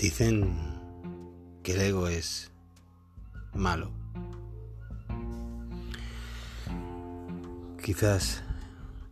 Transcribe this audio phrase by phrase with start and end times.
[0.00, 0.56] Dicen
[1.62, 2.50] que el ego es
[3.52, 3.90] malo.
[7.84, 8.42] Quizás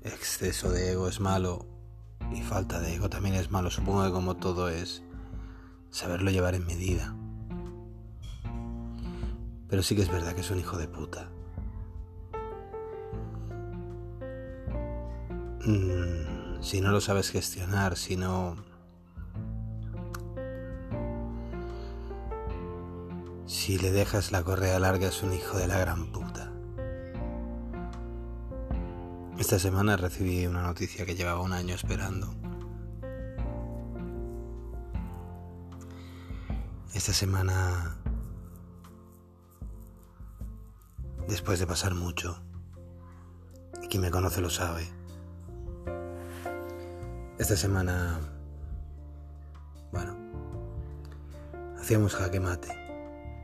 [0.02, 1.66] exceso de ego es malo
[2.32, 3.70] y falta de ego también es malo.
[3.70, 5.02] Supongo que como todo es
[5.90, 7.14] saberlo llevar en medida.
[9.68, 11.28] Pero sí que es verdad que es un hijo de puta.
[15.66, 18.67] Mm, si no lo sabes gestionar, si no...
[23.48, 26.52] Si le dejas la correa larga es un hijo de la gran puta.
[29.38, 32.34] Esta semana recibí una noticia que llevaba un año esperando.
[36.92, 37.96] Esta semana,
[41.26, 42.42] después de pasar mucho,
[43.82, 44.86] y quien me conoce lo sabe,
[47.38, 48.20] esta semana,
[49.90, 50.18] bueno,
[51.78, 52.87] hacíamos jaque mate.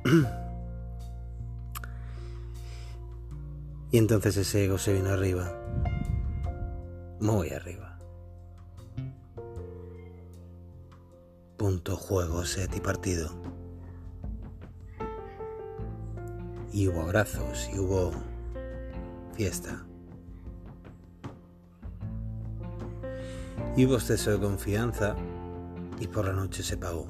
[3.91, 5.51] y entonces ese ego se vino arriba,
[7.21, 7.99] muy arriba.
[11.57, 13.31] Punto, juego, set y partido.
[16.71, 18.13] Y hubo abrazos y hubo
[19.35, 19.87] fiesta.
[23.75, 25.17] Y hubo exceso de confianza
[25.99, 27.07] y por la noche se pagó.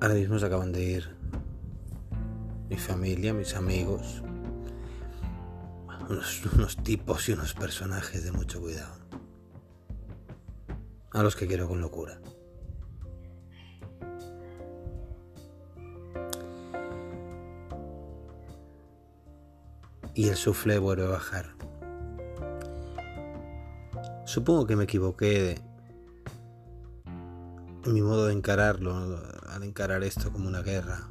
[0.00, 1.16] Ahora mismo se acaban de ir
[2.68, 4.22] mi familia, mis amigos,
[6.08, 8.94] unos, tipos y unos personajes de mucho cuidado,
[11.12, 12.20] a los que quiero con locura.
[20.16, 21.54] y el suflé vuelve a bajar.
[24.24, 25.60] Supongo que me equivoqué
[27.84, 29.18] en mi modo de encararlo,
[29.56, 31.08] al encarar esto como una guerra.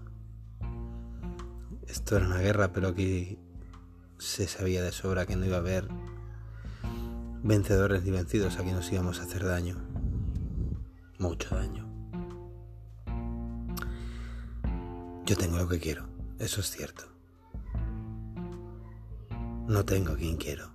[1.88, 3.40] Esto era una guerra, pero aquí
[4.20, 5.88] se sabía de sobra que no iba a haber
[7.42, 9.78] vencedores ni vencidos, aquí nos íbamos a hacer daño.
[11.18, 11.90] Mucho daño.
[15.26, 16.08] Yo tengo lo que quiero,
[16.38, 17.04] eso es cierto.
[19.68, 20.72] No tengo a quien quiero.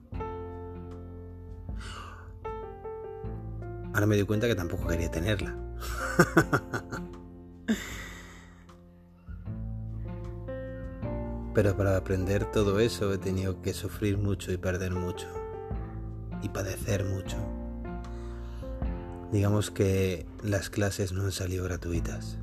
[3.95, 5.57] Ahora me doy cuenta que tampoco quería tenerla.
[11.55, 15.27] Pero para aprender todo eso he tenido que sufrir mucho y perder mucho.
[16.43, 17.37] Y padecer mucho.
[19.33, 22.39] Digamos que las clases no han salido gratuitas.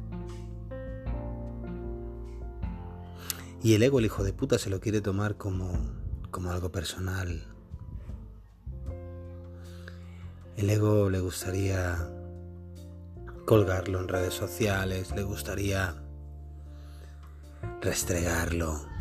[3.63, 5.71] Y el ego, el hijo de puta, se lo quiere tomar como
[6.31, 7.43] como algo personal.
[10.55, 12.09] El ego le gustaría
[13.45, 15.95] colgarlo en redes sociales, le gustaría
[17.81, 18.96] restregarlo.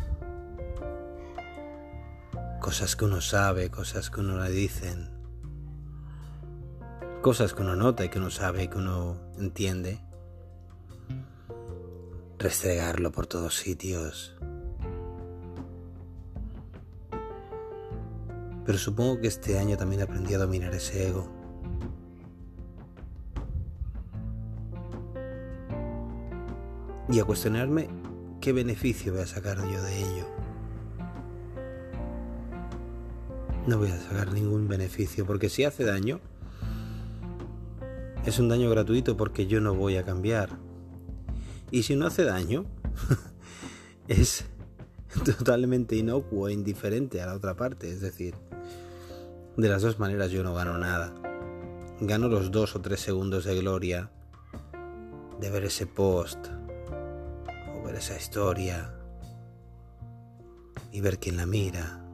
[2.67, 5.09] Cosas que uno sabe, cosas que uno le dicen,
[7.21, 10.01] cosas que uno nota y que uno sabe y que uno entiende.
[12.37, 14.35] Restregarlo por todos sitios.
[18.65, 21.25] Pero supongo que este año también aprendí a dominar ese ego.
[27.07, 27.87] Y a cuestionarme
[28.41, 30.36] qué beneficio voy a sacar yo de ello.
[33.67, 36.21] No voy a sacar ningún beneficio porque si hace daño,
[38.25, 40.57] es un daño gratuito porque yo no voy a cambiar.
[41.69, 42.63] Y si no hace daño,
[44.07, 44.45] es
[45.25, 47.91] totalmente inocuo e indiferente a la otra parte.
[47.91, 48.35] Es decir,
[49.57, 51.13] de las dos maneras yo no gano nada.
[51.99, 54.11] Gano los dos o tres segundos de gloria
[55.41, 56.39] de ver ese post
[57.75, 58.93] o ver esa historia
[60.93, 62.06] y ver quién la mira.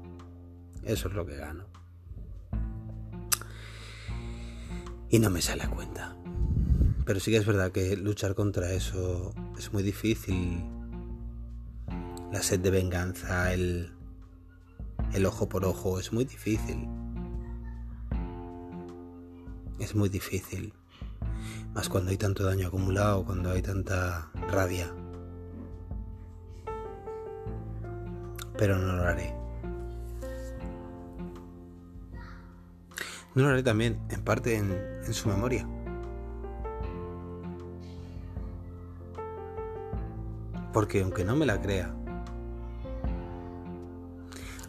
[0.85, 1.65] Eso es lo que gano.
[5.09, 6.15] Y no me sale a cuenta.
[7.05, 10.63] Pero sí que es verdad que luchar contra eso es muy difícil.
[12.31, 13.91] La sed de venganza, el,
[15.13, 16.87] el ojo por ojo, es muy difícil
[19.83, 20.73] es muy difícil.
[21.73, 24.93] Más cuando hay tanto daño acumulado, cuando hay tanta rabia.
[28.57, 29.42] Pero no lo haré.
[33.35, 35.67] No lo haré también, en parte, en, su memoria.
[40.71, 41.95] Porque aunque no me la crea,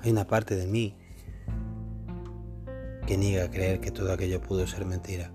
[0.03, 0.97] hay una parte de mí
[3.07, 5.31] que niega a creer que todo aquello pudo ser mentira.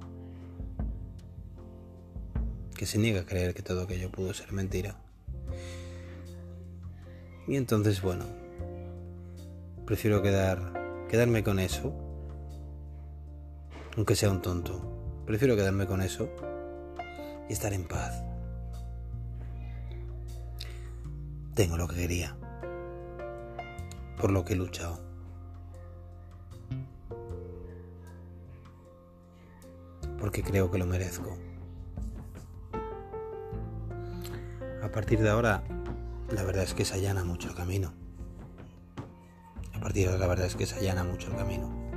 [2.76, 4.96] Que se niega a creer que todo aquello pudo ser mentira.
[7.48, 8.26] Y entonces, bueno,
[9.86, 12.09] prefiero quedar, quedarme con eso,
[14.00, 15.24] aunque sea un tonto.
[15.26, 16.30] Prefiero quedarme con eso
[17.50, 18.24] y estar en paz.
[21.54, 22.34] Tengo lo que quería,
[24.18, 25.02] por lo que he luchado.
[30.18, 31.38] Porque creo que lo merezco.
[34.82, 35.62] A partir de ahora
[36.32, 37.92] la verdad es que se allana mucho el camino.
[39.74, 41.89] A partir de ahora la verdad es que se allana mucho el camino.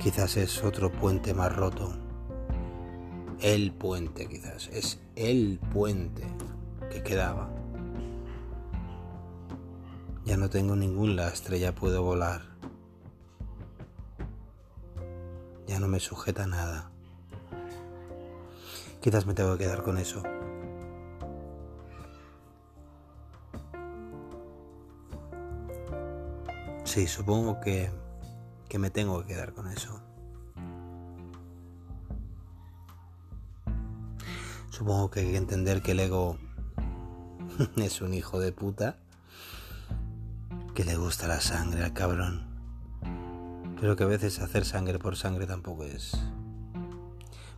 [0.00, 1.92] Quizás es otro puente más roto.
[3.40, 4.68] El puente quizás.
[4.72, 6.22] Es el puente
[6.90, 7.50] que quedaba.
[10.24, 12.42] Ya no tengo ningún lastre, ya puedo volar.
[15.66, 16.90] Ya no me sujeta nada.
[19.00, 20.22] Quizás me tengo que quedar con eso.
[26.84, 27.90] Sí, supongo que,
[28.68, 30.00] que me tengo que quedar con eso.
[34.70, 36.38] Supongo que hay que entender que el ego
[37.76, 38.98] es un hijo de puta
[40.74, 42.46] que le gusta la sangre al cabrón.
[43.80, 46.16] Pero que a veces hacer sangre por sangre tampoco es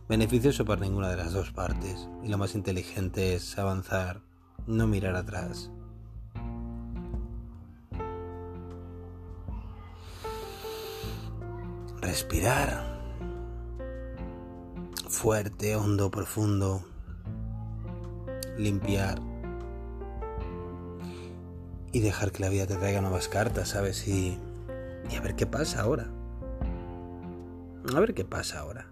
[0.07, 4.21] beneficioso para ninguna de las dos partes y lo más inteligente es avanzar,
[4.67, 5.71] no mirar atrás.
[12.11, 12.83] Respirar
[15.07, 16.83] fuerte, hondo, profundo.
[18.57, 19.21] Limpiar.
[21.93, 24.09] Y dejar que la vida te traiga nuevas cartas, ¿sabes?
[24.09, 24.37] Y,
[25.09, 26.09] y a ver qué pasa ahora.
[27.95, 28.87] A ver qué pasa ahora.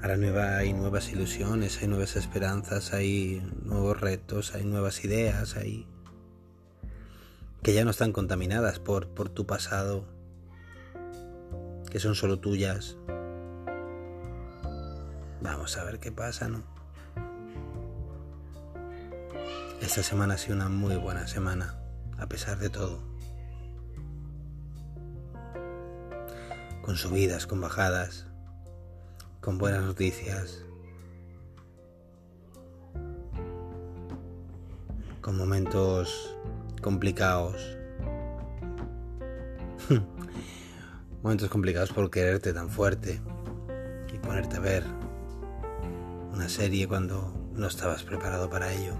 [0.00, 5.88] Ahora nueva, hay nuevas ilusiones, hay nuevas esperanzas, hay nuevos retos, hay nuevas ideas, hay
[7.64, 10.04] que ya no están contaminadas por, por tu pasado,
[11.92, 12.96] que son solo tuyas.
[15.42, 16.62] Vamos a ver qué pasa, ¿no?
[19.82, 21.78] Esta semana ha sido una muy buena semana,
[22.16, 22.98] a pesar de todo.
[26.80, 28.26] Con subidas, con bajadas,
[29.42, 30.62] con buenas noticias,
[35.20, 36.34] con momentos
[36.80, 37.76] complicados,
[41.22, 43.20] momentos complicados por quererte tan fuerte
[44.12, 44.84] y ponerte a ver
[46.32, 48.94] una serie cuando no estabas preparado para ello.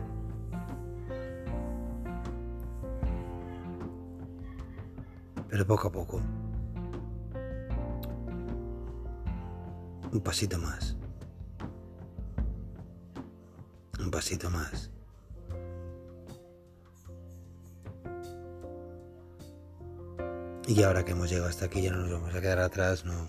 [5.48, 6.22] Pero poco a poco
[10.12, 10.94] Un pasito más.
[13.98, 14.91] Un pasito más.
[20.66, 23.28] Y ahora que hemos llegado hasta aquí ya no nos vamos a quedar atrás, no.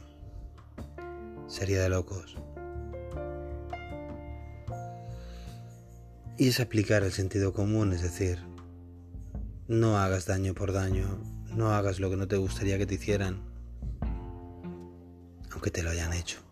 [1.48, 2.38] Sería de locos.
[6.38, 8.40] Y es aplicar el sentido común, es decir,
[9.68, 11.20] no hagas daño por daño,
[11.56, 13.42] no hagas lo que no te gustaría que te hicieran,
[15.52, 16.44] aunque te lo hayan hecho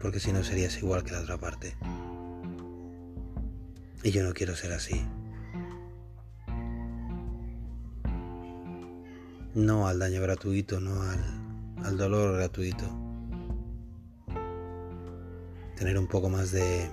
[0.00, 1.74] porque si no serías igual que la otra parte.
[4.02, 5.04] Y yo no quiero ser así.
[9.58, 11.02] No al daño gratuito, no
[11.82, 12.86] al, dolor gratuito.
[15.74, 16.88] Tener un poco más de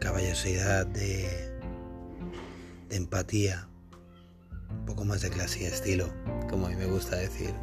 [0.00, 1.28] caballosidad, de,
[2.88, 3.68] de empatía,
[4.68, 6.12] un poco más de clase y estilo,
[6.50, 7.54] como a mí me gusta decir.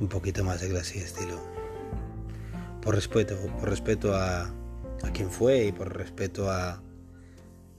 [0.00, 1.40] Un poquito más de clase y estilo
[2.82, 4.52] por respeto, por respeto a,
[5.02, 6.82] a quien fue y por respeto a,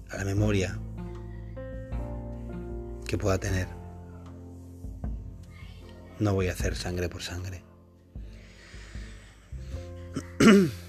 [0.10, 0.80] a la memoria
[3.06, 3.68] que pueda tener.
[6.20, 7.64] No voy a hacer sangre por sangre.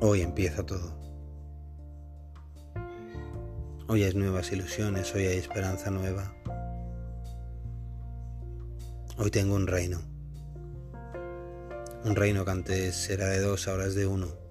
[0.00, 1.00] Hoy empieza todo.
[3.86, 6.34] Hoy hay nuevas ilusiones, hoy hay esperanza nueva.
[9.16, 10.00] Hoy tengo un reino.
[12.04, 14.41] Un reino que antes era de dos, ahora es de uno.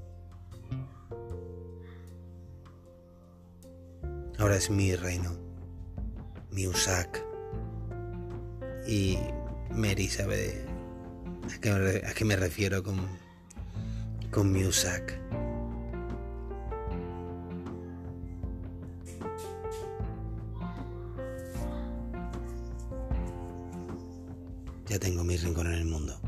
[4.42, 5.38] Ahora es mi reino,
[6.50, 7.24] mi Usak.
[8.88, 9.16] Y
[9.70, 10.66] Mary sabe
[11.56, 11.70] a qué,
[12.04, 13.08] a qué me refiero con,
[14.32, 15.16] con mi Usak.
[24.88, 26.20] Ya tengo mi rincón en el mundo.